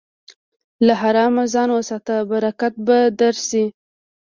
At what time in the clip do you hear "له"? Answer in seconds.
0.85-0.93